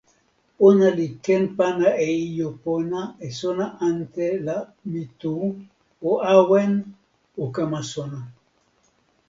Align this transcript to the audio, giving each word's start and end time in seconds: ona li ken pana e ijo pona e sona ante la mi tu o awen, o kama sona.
ona 0.67 0.87
li 0.97 1.07
ken 1.25 1.43
pana 1.57 1.89
e 2.07 2.07
ijo 2.25 2.49
pona 2.63 3.01
e 3.25 3.27
sona 3.39 3.65
ante 3.87 4.25
la 4.45 4.57
mi 4.91 5.03
tu 5.19 5.33
o 6.09 6.11
awen, 6.35 6.73
o 7.41 7.43
kama 7.55 7.81
sona. 7.93 8.19